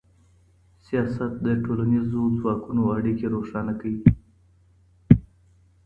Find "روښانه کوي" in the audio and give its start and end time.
3.35-4.01